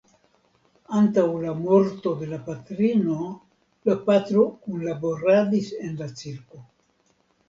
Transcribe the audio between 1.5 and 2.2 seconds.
morto